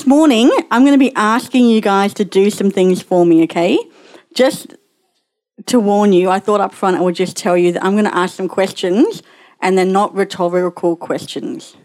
[0.00, 3.42] this morning, I'm going to be asking you guys to do some things for me,
[3.42, 3.78] okay?
[4.32, 4.74] Just
[5.66, 8.06] to warn you, I thought up front I would just tell you that I'm going
[8.06, 9.22] to ask some questions
[9.60, 11.76] and they're not rhetorical questions,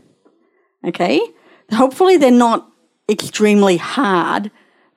[0.85, 1.19] okay?
[1.73, 2.71] Hopefully, they're not
[3.09, 4.49] extremely hard,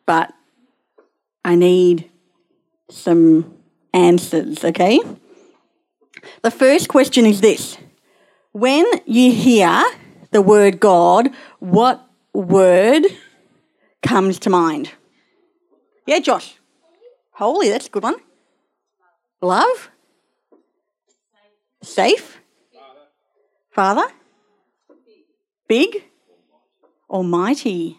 [0.07, 0.33] but
[1.45, 2.09] I need
[2.89, 3.53] some
[3.93, 5.01] answers, okay?
[6.43, 7.79] The first question is this
[8.53, 9.83] When you hear
[10.31, 13.05] the word God, what word
[14.03, 14.93] comes to mind?
[16.07, 16.59] Yeah, Josh.
[17.33, 18.17] Holy, that's a good one.
[19.41, 19.91] Love?
[21.83, 22.41] Safe?
[23.71, 24.09] Father?
[25.69, 26.05] Big?
[27.09, 27.99] Almighty.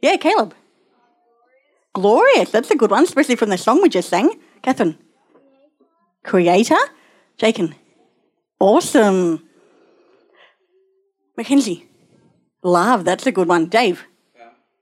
[0.00, 0.54] Yeah, Caleb.
[1.92, 2.50] Glorious.
[2.50, 4.30] That's a good one, especially from the song we just sang.
[4.62, 4.98] Catherine.
[6.22, 6.78] Creator.
[7.36, 7.74] Jacob.
[8.58, 9.46] Awesome.
[11.36, 11.88] Mackenzie.
[12.64, 13.04] Love.
[13.04, 13.66] That's a good one.
[13.66, 14.04] Dave.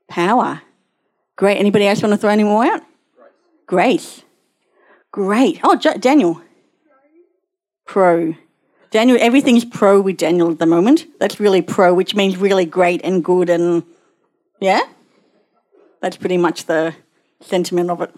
[0.07, 0.61] Power.
[1.35, 1.57] Great.
[1.57, 2.81] Anybody else want to throw any more out?
[3.67, 4.23] Grace.
[5.11, 5.59] Great.
[5.63, 6.41] Oh, J- Daniel.
[7.85, 8.33] Pro.
[8.89, 11.05] Daniel, everything's pro with Daniel at the moment.
[11.19, 13.83] That's really pro, which means really great and good and
[14.59, 14.81] yeah?
[15.99, 16.95] That's pretty much the
[17.41, 18.13] sentiment of it.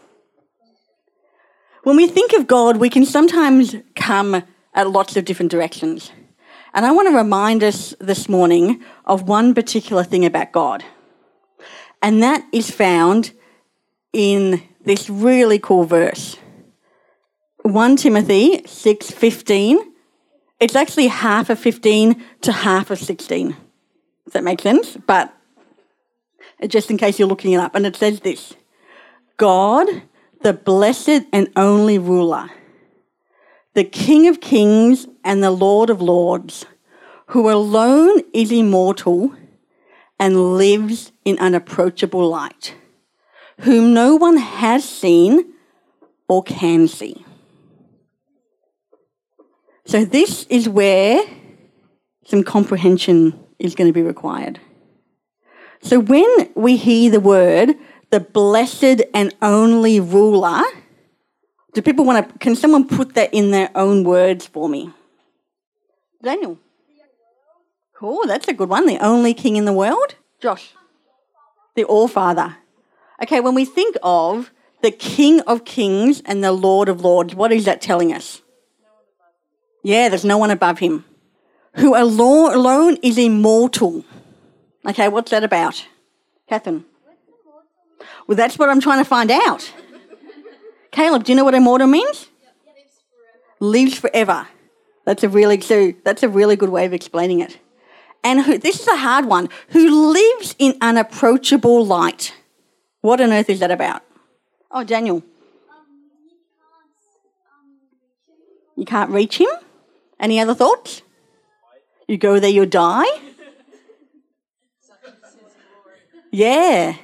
[1.84, 6.12] When we think of God, we can sometimes come at lots of different directions.
[6.76, 10.84] And I want to remind us this morning of one particular thing about God.
[12.02, 13.32] And that is found
[14.12, 16.36] in this really cool verse.
[17.64, 19.78] 1 Timothy 6:15.
[20.60, 23.56] It's actually half of 15 to half of 16.
[24.26, 24.98] Does that make sense?
[25.08, 25.34] But
[26.68, 28.54] just in case you're looking it up, and it says this
[29.38, 29.88] God,
[30.42, 32.50] the blessed and only ruler,
[33.76, 36.66] the King of kings and the Lord of lords,
[37.28, 39.36] who alone is immortal
[40.20, 42.76] and lives in unapproachable light,
[43.62, 45.54] whom no one has seen
[46.30, 47.26] or can see.
[49.88, 51.22] So, this is where
[52.26, 54.60] some comprehension is going to be required.
[55.82, 57.76] So, when we hear the word,
[58.12, 60.64] the blessed and only ruler,
[61.74, 64.94] do people want to, can someone put that in their own words for me?
[66.26, 66.58] Daniel.
[67.94, 68.88] Cool, that's a good one.
[68.88, 70.16] The only king in the world?
[70.42, 70.74] Josh.
[71.76, 72.58] The All Father.
[73.22, 77.52] Okay, when we think of the King of Kings and the Lord of Lords, what
[77.52, 78.42] is that telling us?
[79.84, 81.06] Yeah, there's no one above him.
[81.76, 84.04] Who alone is immortal.
[84.86, 85.86] Okay, what's that about?
[86.50, 86.86] Catherine?
[88.28, 89.72] Well, that's what I'm trying to find out.
[90.92, 92.28] Caleb, do you know what immortal means?
[93.60, 94.48] Lives forever.
[95.06, 97.60] That's a really so that's a really good way of explaining it.
[98.24, 99.50] And who, this is a hard one.
[99.70, 102.34] Who lives in unapproachable light?
[103.02, 104.02] What on earth is that about?
[104.72, 105.24] Oh, Daniel.
[108.76, 109.48] You can't reach him?
[110.20, 111.04] Any other thoughts?
[112.08, 113.06] You go there, you'll die?
[116.32, 116.96] Yeah.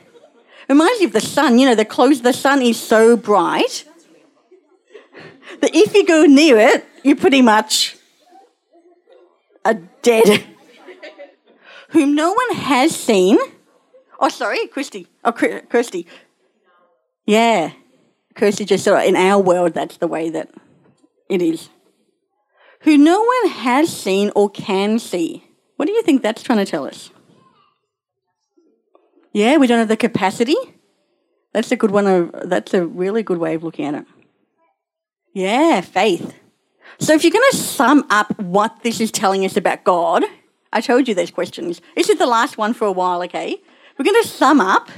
[0.68, 1.60] Reminds you of the sun.
[1.60, 3.86] You know, the close the sun is so bright
[5.60, 7.98] that if you go near it, you're pretty much
[9.66, 10.46] a dead.
[11.90, 13.38] Whom no one has seen.
[14.20, 15.08] Oh, sorry, Christy.
[15.26, 16.08] Oh, Kirsty.
[17.26, 17.72] Yeah.
[18.36, 20.50] Kirsty just said in our world, that's the way that
[21.28, 21.70] it is.
[22.82, 25.44] Who no one has seen or can see.
[25.76, 27.10] What do you think that's trying to tell us?
[29.34, 30.56] Yeah, we don't have the capacity.
[31.54, 32.08] That's a good one.
[32.08, 34.06] Of, that's a really good way of looking at it.
[35.34, 36.36] Yeah, faith.
[37.00, 40.24] So if you're going to sum up what this is telling us about God,
[40.74, 41.82] I told you these questions.
[41.96, 43.62] This is the last one for a while, okay?
[43.98, 44.90] We're going to sum up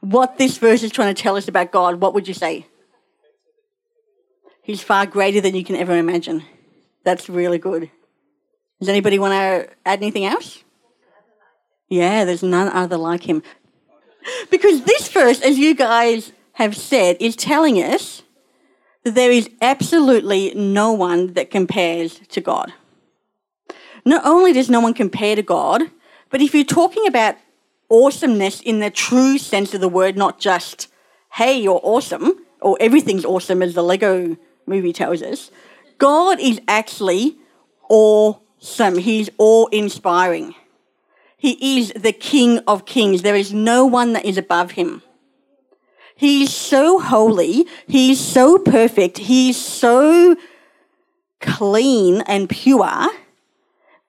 [0.00, 2.00] what this verse is trying to tell us about God.
[2.00, 2.66] What would you say?
[4.62, 6.44] He's far greater than you can ever imagine.
[7.04, 7.90] That's really good.
[8.78, 10.64] Does anybody want to add anything else?
[11.88, 13.42] Yeah, there's none other like him.
[14.50, 18.22] Because this verse, as you guys have said, is telling us
[19.04, 22.72] there is absolutely no one that compares to God.
[24.04, 25.82] Not only does no one compare to God,
[26.30, 27.36] but if you're talking about
[27.90, 30.88] awesomeness in the true sense of the word, not just,
[31.32, 34.36] hey, you're awesome, or everything's awesome, as the Lego
[34.66, 35.50] movie tells us,
[35.98, 37.36] God is actually
[37.88, 38.98] awesome.
[38.98, 40.54] He's awe inspiring.
[41.36, 43.22] He is the King of Kings.
[43.22, 45.02] There is no one that is above him.
[46.20, 47.66] He is so holy.
[47.86, 49.16] He's so perfect.
[49.16, 50.36] He's so
[51.40, 53.08] clean and pure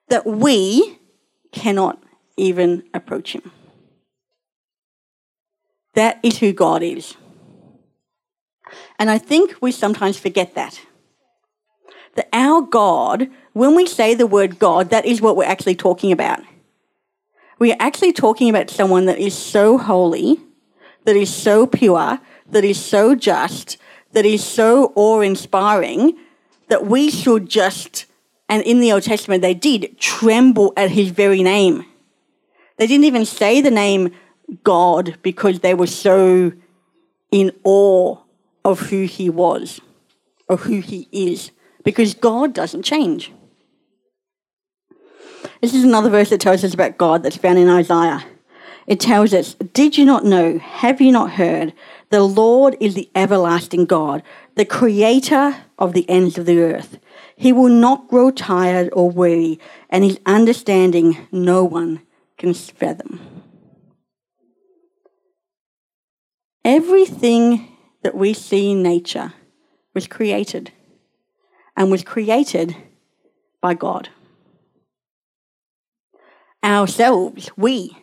[0.08, 0.98] that we
[1.52, 2.02] cannot
[2.36, 3.50] even approach him.
[5.94, 7.16] That is who God is.
[8.98, 10.82] And I think we sometimes forget that.
[12.16, 16.12] That our God, when we say the word God, that is what we're actually talking
[16.12, 16.40] about.
[17.58, 20.38] We are actually talking about someone that is so holy,
[21.04, 22.20] that is so pure,
[22.50, 23.76] that is so just,
[24.12, 26.16] that is so awe inspiring,
[26.68, 28.06] that we should just,
[28.48, 31.84] and in the Old Testament they did, tremble at his very name.
[32.76, 34.10] They didn't even say the name
[34.64, 36.52] God because they were so
[37.30, 38.16] in awe
[38.64, 39.80] of who he was
[40.48, 41.50] or who he is
[41.84, 43.32] because God doesn't change.
[45.60, 48.24] This is another verse that tells us about God that's found in Isaiah.
[48.86, 50.58] It tells us, Did you not know?
[50.58, 51.72] Have you not heard?
[52.10, 54.22] The Lord is the everlasting God,
[54.54, 56.98] the creator of the ends of the earth.
[57.36, 59.58] He will not grow tired or weary,
[59.88, 62.02] and his understanding no one
[62.38, 63.20] can fathom.
[66.64, 69.32] Everything that we see in nature
[69.94, 70.70] was created
[71.76, 72.76] and was created
[73.60, 74.08] by God.
[76.62, 77.96] Ourselves, we,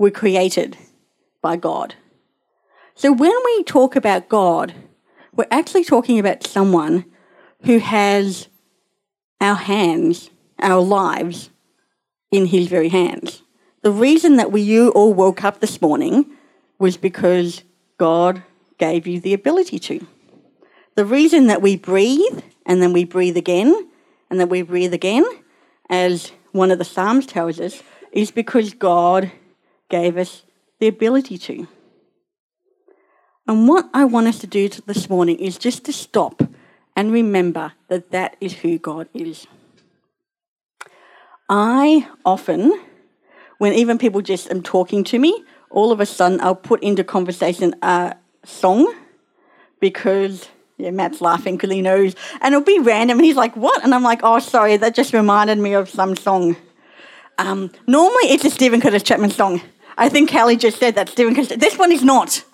[0.00, 0.78] were created
[1.42, 1.94] by God.
[2.94, 4.72] So when we talk about God,
[5.36, 7.04] we're actually talking about someone
[7.64, 8.48] who has
[9.42, 11.50] our hands, our lives
[12.30, 13.42] in his very hands.
[13.82, 16.24] The reason that we you all woke up this morning
[16.78, 17.62] was because
[17.98, 18.42] God
[18.78, 20.06] gave you the ability to.
[20.94, 23.90] The reason that we breathe and then we breathe again
[24.30, 25.26] and then we breathe again,
[25.90, 27.82] as one of the Psalms tells us,
[28.12, 29.30] is because God
[29.90, 30.44] gave us
[30.78, 31.68] the ability to.
[33.46, 36.42] And what I want us to do this morning is just to stop
[36.96, 39.46] and remember that that is who God is.
[41.48, 42.80] I often,
[43.58, 47.02] when even people just are talking to me, all of a sudden I'll put into
[47.02, 48.14] conversation a
[48.44, 48.94] song
[49.80, 50.48] because
[50.78, 53.94] yeah, Matt's laughing because he knows, and it'll be random, and he's like, "What?" And
[53.94, 56.56] I'm like, "Oh, sorry, that just reminded me of some song."
[57.38, 59.60] Um, normally, it's a Steven Curtis Chapman song.
[59.96, 61.34] I think Kelly just said that Stephen.
[61.34, 62.44] This one is not.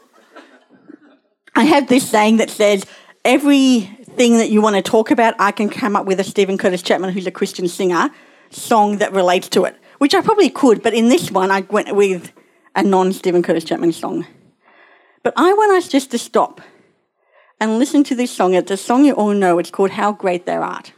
[1.55, 2.85] I have this saying that says
[3.25, 6.83] everything that you want to talk about, I can come up with a Steven Curtis
[6.83, 8.11] Chapman, who's a Christian singer,
[8.51, 11.95] song that relates to it, which I probably could, but in this one, I went
[11.95, 12.33] with
[12.75, 14.27] a non Steven Curtis Chapman song.
[15.23, 16.61] But I want us just to stop
[17.59, 18.55] and listen to this song.
[18.55, 19.59] It's a song you all know.
[19.59, 20.93] It's called How Great Thou Art.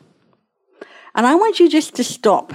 [1.14, 2.52] And I want you just to stop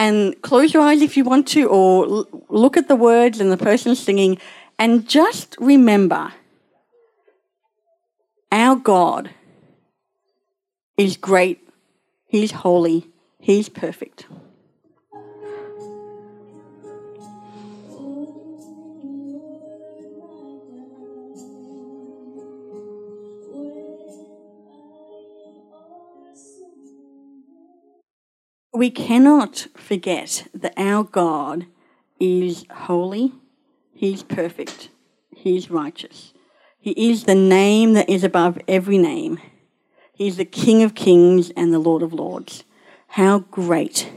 [0.00, 3.58] and close your eyes if you want to, or look at the words and the
[3.58, 4.38] person singing,
[4.78, 6.32] and just remember
[8.50, 9.28] our God
[10.96, 11.68] is great,
[12.26, 13.08] He's holy,
[13.38, 14.24] He's perfect.
[28.72, 31.66] We cannot forget that our God
[32.18, 33.32] is holy,
[33.92, 34.90] He's perfect,
[35.34, 36.32] He's righteous.
[36.78, 39.38] He is the name that is above every name.
[40.14, 42.64] He's the King of kings and the Lord of lords.
[43.08, 44.10] How great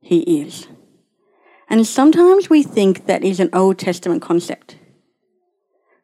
[0.00, 0.68] He is.
[1.68, 4.76] And sometimes we think that is an Old Testament concept.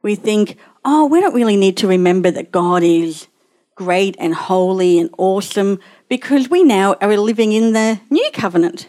[0.03, 3.29] We think, oh, we don't really need to remember that God is
[3.75, 8.89] great and holy and awesome because we now are living in the new covenant.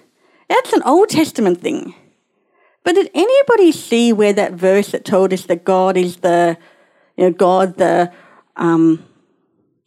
[0.50, 1.96] That's an Old Testament thing.
[2.84, 6.58] But did anybody see where that verse that told us that God is the,
[7.18, 8.12] you know, God the
[8.56, 9.04] um,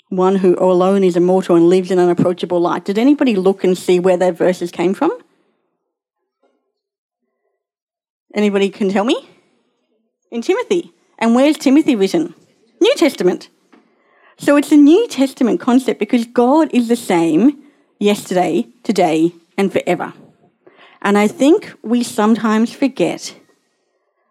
[0.09, 2.85] one who alone is immortal and lives in unapproachable light?
[2.85, 5.17] Did anybody look and see where that verses came from?
[8.35, 9.29] Anybody can tell me?
[10.31, 10.93] In Timothy.
[11.19, 12.35] And where's Timothy written?
[12.81, 13.49] New Testament.
[14.40, 17.61] So it's a New Testament concept because God is the same
[17.99, 20.14] yesterday, today, and forever.
[21.02, 23.35] And I think we sometimes forget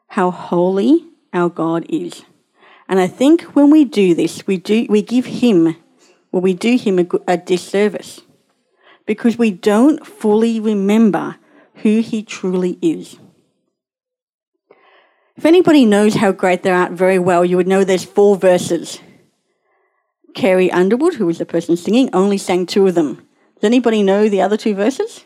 [0.08, 2.24] how holy our God is.
[2.88, 5.76] And I think when we do this, we, do, we give Him,
[6.32, 8.22] well, we do Him a, a disservice
[9.06, 11.36] because we don't fully remember
[11.76, 13.18] who He truly is.
[15.36, 19.02] If anybody knows How Great Thou Art very well, you would know there's four verses
[20.38, 23.16] Carrie Underwood, who was the person singing, only sang two of them.
[23.56, 25.26] Does anybody know the other two verses?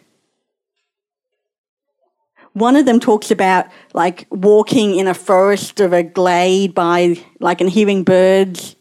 [2.54, 7.60] One of them talks about like walking in a forest of a glade by like
[7.60, 8.78] and hearing birds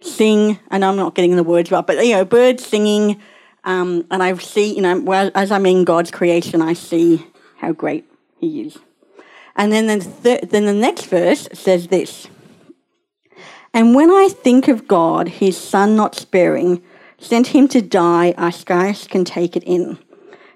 [0.00, 0.60] sing.
[0.70, 3.20] And I'm not getting the words right, but you know, birds singing.
[3.64, 8.04] Um, and I see, you know, as I'm in God's creation, I see how great
[8.38, 8.78] He is.
[9.56, 12.28] And then the, th- then the next verse says this
[13.74, 16.82] And when I think of God, his Son not sparing,
[17.18, 19.98] sent him to die, I scarce can take it in.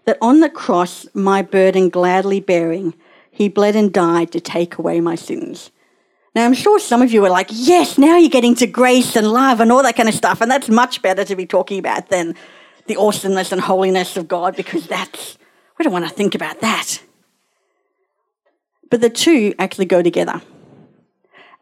[0.04, 2.94] That on the cross, my burden gladly bearing,
[3.30, 5.70] he bled and died to take away my sins.
[6.34, 9.30] Now, I'm sure some of you are like, yes, now you're getting to grace and
[9.30, 10.40] love and all that kind of stuff.
[10.40, 12.34] And that's much better to be talking about than
[12.86, 15.36] the awesomeness and holiness of God because that's,
[15.78, 17.02] we don't want to think about that.
[18.90, 20.40] But the two actually go together.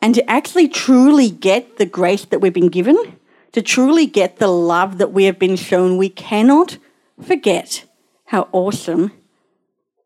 [0.02, 3.18] And to actually truly get the grace that we've been given,
[3.52, 6.78] to truly get the love that we have been shown, we cannot
[7.20, 7.84] forget
[8.26, 9.12] how awesome,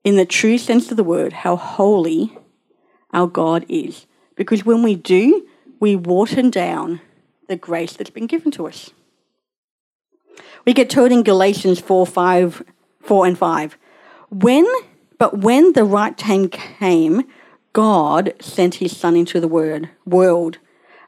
[0.02, 2.36] in the true sense of the word, how holy
[3.12, 4.06] our God is.
[4.34, 5.46] Because when we do,
[5.78, 7.00] we water down
[7.48, 8.90] the grace that's been given to us.
[10.64, 12.62] We get told in Galatians 4, 5,
[13.02, 13.78] 4 and 5.
[14.30, 14.66] When,
[15.18, 17.24] but when the right time came,
[17.74, 20.58] God sent his son into the world.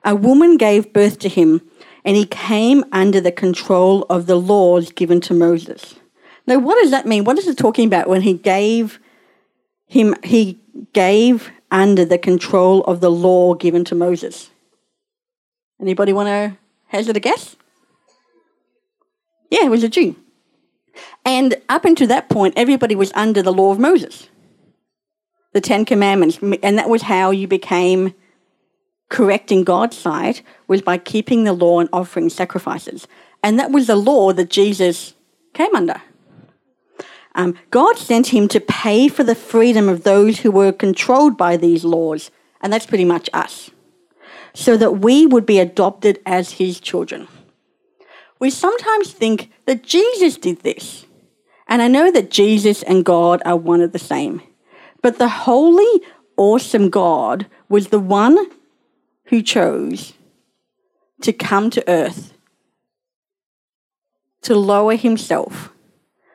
[0.05, 1.63] A woman gave birth to him,
[2.05, 5.95] and he came under the control of the laws given to Moses.
[6.47, 7.25] Now, what does that mean?
[7.25, 9.01] What is it talking about when he gave
[9.87, 10.61] him, he
[10.93, 14.51] gave under the control of the law given to Moses?
[15.81, 16.59] Anybody want to
[16.89, 17.57] hazard a guess?
[19.51, 20.17] Yeah, it was a Jew.
[21.25, 24.29] And up until that point, everybody was under the law of Moses,
[25.57, 26.39] the Ten Commandments.
[26.63, 28.15] And that was how you became
[29.09, 33.09] correct in God's sight, was by keeping the law and offering sacrifices.
[33.43, 35.15] And that was the law that Jesus
[35.55, 36.03] came under.
[37.35, 41.57] Um, God sent him to pay for the freedom of those who were controlled by
[41.57, 43.71] these laws, and that's pretty much us,
[44.55, 47.29] so that we would be adopted as his children
[48.39, 51.07] we sometimes think that Jesus did this.
[51.69, 54.43] And I know that Jesus and God are one of the same.
[55.03, 56.03] But the holy,
[56.37, 58.51] awesome God was the one
[59.27, 60.15] who chose
[61.23, 62.33] to come to earth,
[64.43, 65.73] to lower himself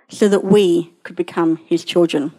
[0.10, 2.34] so that we could become his children.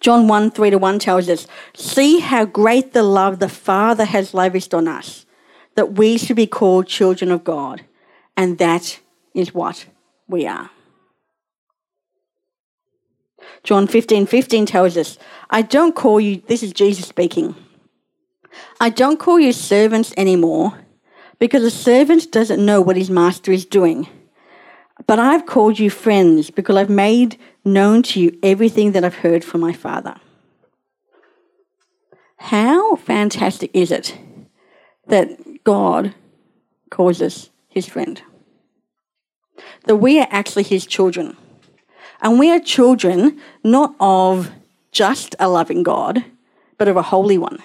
[0.00, 4.34] John 1 3 to 1 tells us, See how great the love the Father has
[4.34, 5.26] lavished on us,
[5.74, 7.84] that we should be called children of God.
[8.36, 9.00] And that
[9.34, 9.86] is what
[10.28, 10.70] we are.
[13.62, 15.18] John 15 15 tells us,
[15.50, 17.54] I don't call you, this is Jesus speaking,
[18.80, 20.80] I don't call you servants anymore
[21.38, 24.08] because a servant doesn't know what his master is doing.
[25.06, 29.44] But I've called you friends because I've made known to you everything that I've heard
[29.44, 30.16] from my Father.
[32.36, 34.18] How fantastic is it
[35.06, 36.14] that God
[36.90, 38.22] calls us his friend?
[39.84, 41.36] that we are actually his children.
[42.22, 44.50] And we are children not of
[44.92, 46.24] just a loving God,
[46.76, 47.62] but of a holy one,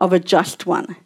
[0.00, 0.96] of a just one,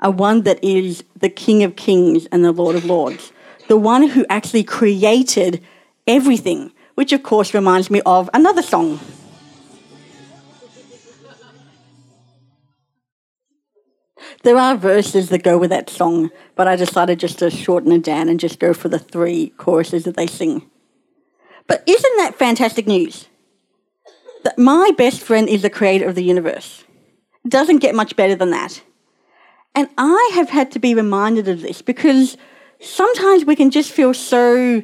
[0.00, 3.32] a one that is the King of kings and the Lord of lords,
[3.68, 5.62] the one who actually created
[6.06, 9.00] everything, which of course reminds me of another song.
[14.42, 18.02] There are verses that go with that song, but I decided just to shorten it
[18.02, 20.69] down and just go for the three choruses that they sing.
[21.70, 23.28] But isn't that fantastic news?
[24.42, 26.82] That my best friend is the creator of the universe.
[27.44, 28.82] It doesn't get much better than that.
[29.76, 32.36] And I have had to be reminded of this because
[32.80, 34.82] sometimes we can just feel so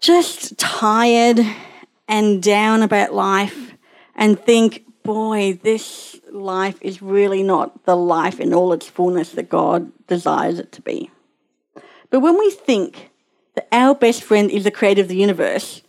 [0.00, 1.38] just tired
[2.08, 3.74] and down about life
[4.16, 9.50] and think, boy, this life is really not the life in all its fullness that
[9.50, 11.12] God desires it to be.
[12.10, 13.12] But when we think
[13.54, 15.82] that our best friend is the creator of the universe,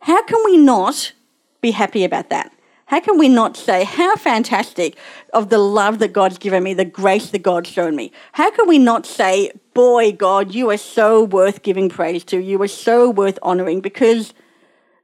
[0.00, 1.12] how can we not
[1.60, 2.52] be happy about that?
[2.86, 4.98] How can we not say, how fantastic
[5.32, 8.12] of the love that God's given me, the grace that God's shown me?
[8.32, 12.38] How can we not say, boy, God, you are so worth giving praise to.
[12.38, 14.34] You are so worth honoring because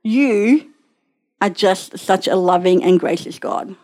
[0.02, 0.70] you
[1.40, 3.75] are just such a loving and gracious God.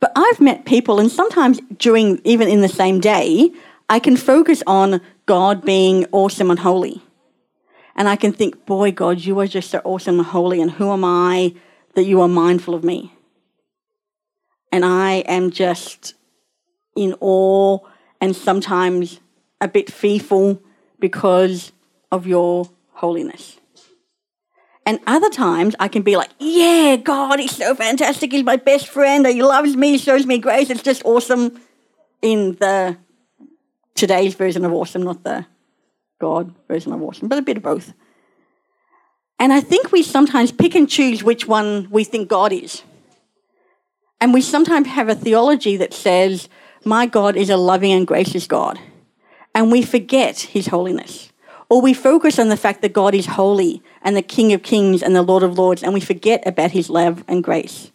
[0.00, 3.52] But I've met people, and sometimes during, even in the same day,
[3.88, 7.02] I can focus on God being awesome and holy.
[7.94, 10.90] And I can think, boy, God, you are just so awesome and holy, and who
[10.92, 11.54] am I
[11.94, 13.12] that you are mindful of me?
[14.70, 16.14] And I am just
[16.96, 17.78] in awe
[18.20, 19.20] and sometimes
[19.60, 20.62] a bit fearful
[20.98, 21.72] because
[22.10, 23.58] of your holiness.
[24.84, 28.32] And other times I can be like, yeah, God, he's so fantastic.
[28.32, 29.26] He's my best friend.
[29.26, 30.70] He loves me, shows me grace.
[30.70, 31.60] It's just awesome
[32.20, 32.96] in the
[33.94, 35.46] today's version of awesome, not the
[36.20, 37.92] God version of awesome, but a bit of both.
[39.38, 42.82] And I think we sometimes pick and choose which one we think God is.
[44.20, 46.48] And we sometimes have a theology that says,
[46.84, 48.78] my God is a loving and gracious God.
[49.54, 51.32] And we forget his holiness.
[51.68, 55.02] Or we focus on the fact that God is holy and the King of kings
[55.02, 57.90] and the Lord of lords, and we forget about his love and grace.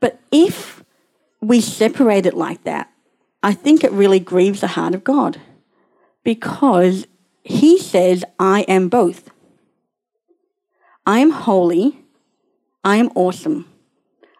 [0.00, 0.84] But if
[1.40, 2.90] we separate it like that,
[3.44, 5.38] I think it really grieves the heart of God
[6.22, 7.06] because
[7.42, 9.28] he says, I am both.
[11.04, 12.06] I am holy.
[12.82, 13.70] I am awesome.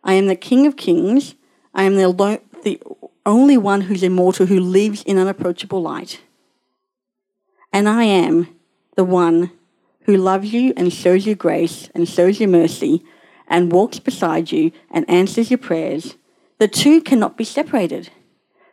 [0.02, 1.34] I am the King of kings.
[1.74, 2.80] I am the, lo- the
[3.26, 6.22] only one who's immortal who lives in unapproachable light.
[7.74, 8.58] And I am
[8.96, 9.50] the one
[10.04, 13.04] who loves you and shows you grace and shows you mercy
[13.48, 16.14] and walks beside you and answers your prayers.
[16.58, 18.08] The two cannot be separated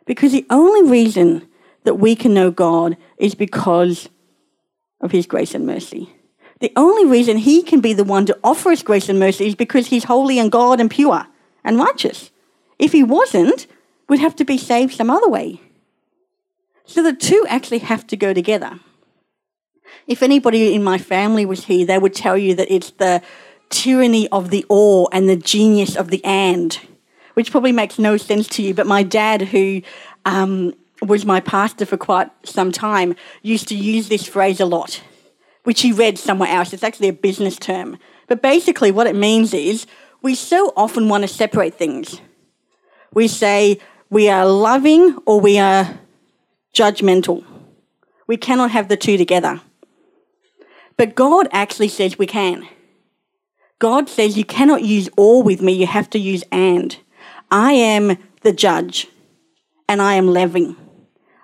[0.06, 1.48] because the only reason
[1.84, 4.08] that we can know God is because
[5.00, 6.14] of his grace and mercy.
[6.60, 9.56] The only reason he can be the one to offer us grace and mercy is
[9.56, 11.26] because he's holy and God and pure
[11.64, 12.30] and righteous.
[12.78, 13.66] If he wasn't,
[14.08, 15.60] we'd have to be saved some other way.
[16.84, 18.78] So the two actually have to go together.
[20.06, 23.22] If anybody in my family was here, they would tell you that it's the
[23.70, 26.78] tyranny of the or and the genius of the and,
[27.34, 28.74] which probably makes no sense to you.
[28.74, 29.82] But my dad, who
[30.24, 35.02] um, was my pastor for quite some time, used to use this phrase a lot,
[35.64, 36.72] which he read somewhere else.
[36.72, 37.98] It's actually a business term.
[38.28, 39.86] But basically, what it means is
[40.22, 42.20] we so often want to separate things.
[43.12, 45.98] We say we are loving or we are
[46.74, 47.44] judgmental.
[48.26, 49.60] We cannot have the two together.
[50.96, 52.66] But God actually says we can.
[53.78, 56.96] God says you cannot use or with me, you have to use and.
[57.52, 59.08] I am the judge
[59.86, 60.74] and I am loving.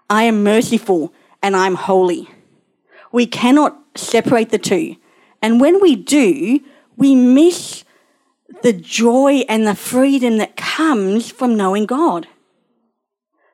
[0.09, 1.13] I am merciful
[1.43, 2.31] and I'm holy.
[3.13, 4.97] We cannot separate the two.
[5.43, 6.61] And when we do,
[6.97, 7.85] we miss
[8.63, 12.27] the joy and the freedom that comes from knowing God.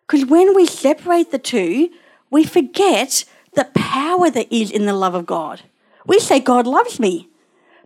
[0.06, 1.90] Because when we separate the two,
[2.30, 5.62] we forget the power that is in the love of God.
[6.06, 7.28] We say, God loves me.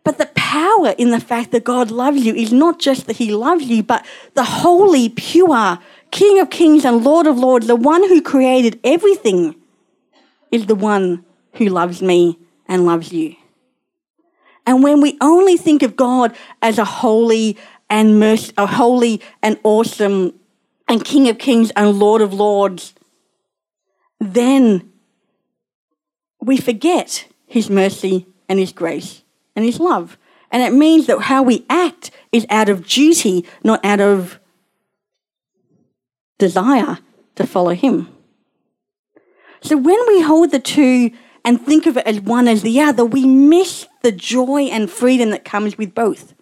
[0.09, 3.31] But the power in the fact that God loves you is not just that He
[3.31, 5.79] loves you, but the holy, pure
[6.11, 9.55] King of kings and Lord of lords, the one who created everything,
[10.51, 13.37] is the one who loves me and loves you.
[14.66, 17.59] And when we only think of God as a holy
[17.90, 20.33] and mercy, a holy and awesome
[20.88, 22.94] and King of kings and Lord of lords,
[24.18, 24.90] then
[26.40, 29.23] we forget his mercy and his grace
[29.59, 30.16] and his love.
[30.53, 34.38] And it means that how we act is out of duty, not out of
[36.38, 37.01] desire
[37.35, 38.09] to follow him.
[39.61, 41.11] So when we hold the two
[41.44, 45.31] and think of it as one as the other, we miss the joy and freedom
[45.31, 46.35] that comes with both.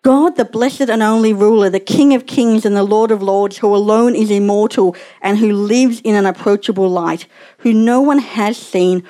[0.00, 3.58] God, the blessed and only ruler, the King of kings and the Lord of lords,
[3.58, 7.26] who alone is immortal and who lives in an approachable light,
[7.58, 9.04] who no one has seen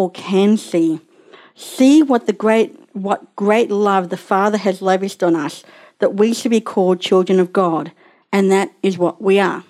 [0.00, 0.98] or can see.
[1.54, 5.62] See what the great what great love the Father has lavished on us,
[5.98, 7.92] that we should be called children of God,
[8.32, 9.62] and that is what we are.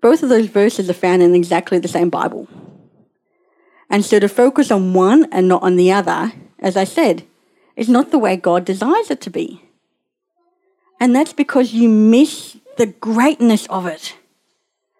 [0.00, 2.48] Both of those verses are found in exactly the same Bible.
[3.90, 7.24] And so to focus on one and not on the other, as I said,
[7.76, 9.62] is not the way God desires it to be.
[10.98, 14.16] And that's because you miss the greatness of it.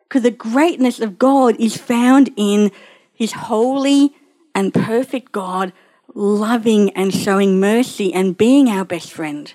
[0.05, 2.71] Because the greatness of God is found in
[3.17, 4.15] His holy
[4.55, 5.73] and perfect God
[6.15, 9.53] loving and showing mercy and being our best friend.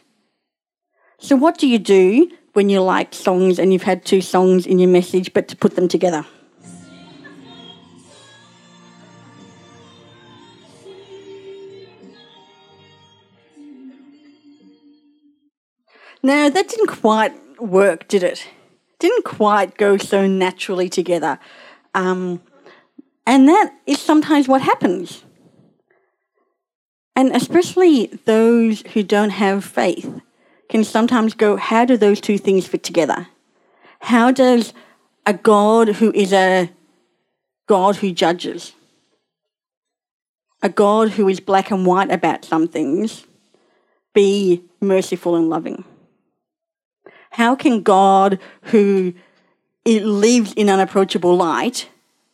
[1.19, 4.79] So, what do you do when you like songs and you've had two songs in
[4.79, 6.25] your message, but to put them together?
[16.23, 18.47] Now, that didn't quite work, did it?
[18.99, 21.39] Didn't quite go so naturally together.
[21.95, 22.41] Um,
[23.25, 25.23] and that is sometimes what happens.
[27.15, 30.21] And especially those who don't have faith
[30.69, 33.27] can sometimes go, how do those two things fit together?
[33.99, 34.73] How does
[35.25, 36.71] a God who is a
[37.67, 38.73] God who judges,
[40.63, 43.25] a God who is black and white about some things,
[44.13, 45.83] be merciful and loving?
[47.31, 49.13] How can God, who
[49.85, 51.89] lives in unapproachable light,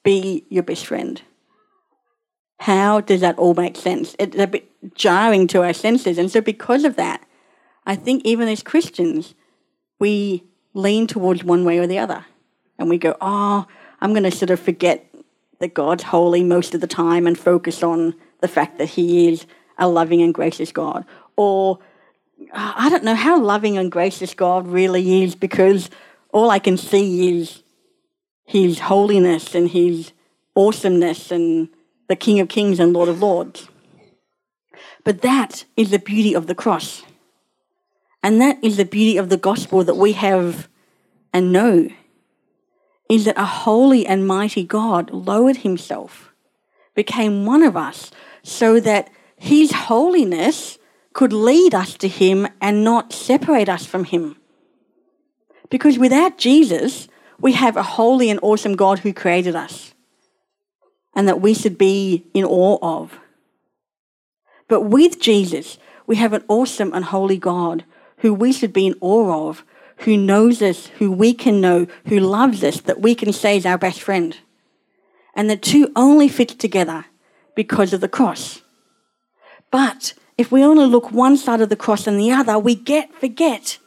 [0.07, 1.21] be your best friend?
[2.59, 4.15] How does that all make sense?
[4.17, 6.17] It's a bit jarring to our senses.
[6.17, 7.21] And so, because of that,
[7.85, 9.35] I think even as Christians,
[9.99, 12.25] we lean towards one way or the other.
[12.79, 13.67] And we go, oh,
[13.99, 15.13] I'm going to sort of forget
[15.59, 19.45] that God's holy most of the time and focus on the fact that He is
[19.77, 21.05] a loving and gracious God.
[21.35, 21.79] Or
[22.53, 25.89] I don't know how loving and gracious God really is because
[26.31, 27.61] all I can see is
[28.47, 30.13] his holiness and his
[30.55, 31.69] awesomeness and
[32.07, 33.67] the King of Kings and Lord of Lords.
[35.03, 37.03] But that is the beauty of the cross.
[38.23, 40.67] And that is the beauty of the gospel that we have
[41.33, 41.89] and know
[43.09, 46.33] is that a holy and mighty God lowered himself,
[46.93, 48.11] became one of us,
[48.43, 50.77] so that his holiness
[51.13, 54.35] could lead us to him and not separate us from him.
[55.69, 57.07] Because without Jesus,
[57.39, 59.93] we have a holy and awesome God who created us
[61.15, 63.19] and that we should be in awe of.
[64.67, 67.85] But with Jesus, we have an awesome and holy God
[68.19, 69.63] who we should be in awe of,
[69.97, 73.65] who knows us, who we can know, who loves us, that we can say is
[73.65, 74.37] our best friend.
[75.35, 77.05] And the two only fit together
[77.55, 78.61] because of the cross.
[79.71, 83.13] But if we only look one side of the cross and the other, we get
[83.13, 83.79] forget.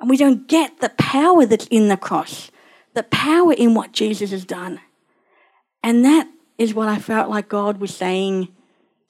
[0.00, 2.50] And we don't get the power that's in the cross,
[2.96, 4.80] the power in what Jesus has done.
[5.82, 6.28] And that
[6.58, 8.48] is what I felt like God was saying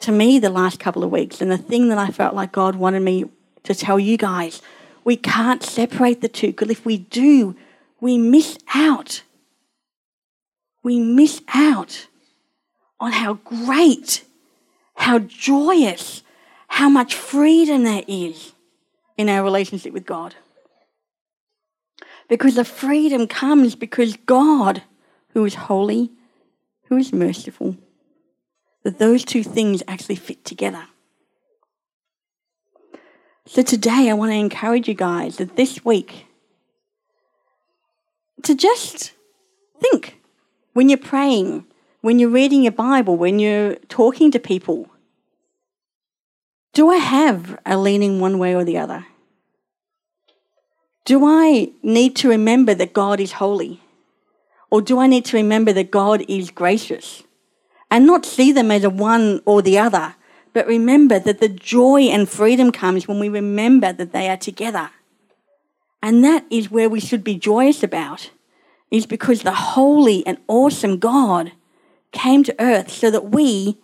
[0.00, 1.40] to me the last couple of weeks.
[1.40, 3.24] And the thing that I felt like God wanted me
[3.62, 4.60] to tell you guys
[5.04, 7.54] we can't separate the two because if we do,
[8.00, 9.22] we miss out.
[10.82, 12.08] We miss out
[12.98, 14.24] on how great,
[14.96, 16.24] how joyous,
[16.66, 18.52] how much freedom there is
[19.16, 20.34] in our relationship with God.
[22.28, 24.82] Because the freedom comes because God,
[25.30, 26.10] who is holy,
[26.84, 27.76] who is merciful,
[28.82, 30.86] that those two things actually fit together.
[33.46, 36.26] So today I want to encourage you guys that this week
[38.42, 39.12] to just
[39.80, 40.20] think
[40.72, 41.64] when you're praying,
[42.00, 44.88] when you're reading your Bible, when you're talking to people.
[46.72, 49.06] Do I have a leaning one way or the other?
[51.06, 53.80] Do I need to remember that God is holy?
[54.72, 57.22] Or do I need to remember that God is gracious?
[57.92, 60.16] And not see them as a one or the other,
[60.52, 64.90] but remember that the joy and freedom comes when we remember that they are together.
[66.02, 68.30] And that is where we should be joyous about,
[68.90, 71.52] is because the holy and awesome God
[72.10, 73.78] came to earth so that we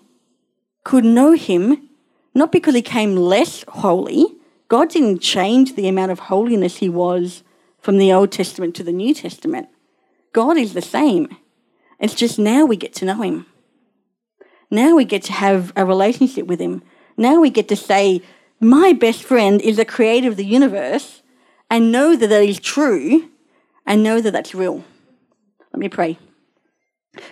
[0.82, 1.88] could know him,
[2.34, 4.26] not because he came less holy.
[4.72, 7.42] God didn't change the amount of holiness he was
[7.78, 9.68] from the Old Testament to the New Testament.
[10.32, 11.36] God is the same.
[12.00, 13.44] It's just now we get to know him.
[14.70, 16.82] Now we get to have a relationship with Him.
[17.18, 18.22] Now we get to say,
[18.60, 21.20] My best friend is the creator of the universe,
[21.68, 23.28] and know that that is true,
[23.84, 24.82] and know that that's real.
[25.74, 26.18] Let me pray.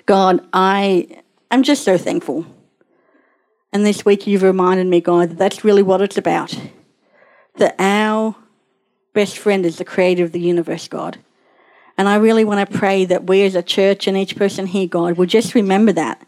[0.04, 2.44] God, I am just so thankful.
[3.72, 6.54] And this week you've reminded me, God, that that's really what it's about.
[7.60, 8.34] That our
[9.12, 11.18] best friend is the creator of the universe, God.
[11.98, 14.86] And I really want to pray that we as a church and each person here,
[14.86, 16.26] God, will just remember that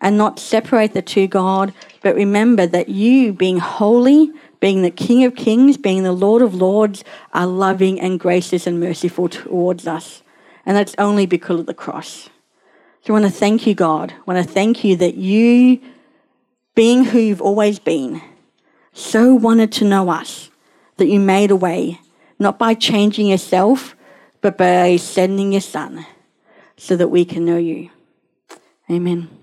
[0.00, 5.24] and not separate the two, God, but remember that you, being holy, being the King
[5.24, 10.22] of Kings, being the Lord of Lords, are loving and gracious and merciful towards us.
[10.64, 12.30] And that's only because of the cross.
[13.02, 14.12] So I want to thank you, God.
[14.12, 15.80] I want to thank you that you,
[16.76, 18.22] being who you've always been,
[18.92, 20.50] so wanted to know us
[20.98, 22.00] that you made a way,
[22.38, 23.96] not by changing yourself,
[24.40, 26.06] but by sending your Son
[26.76, 27.90] so that we can know you.
[28.90, 29.37] Amen.